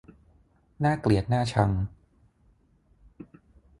[0.83, 1.71] น่าเกลียดน่าชัง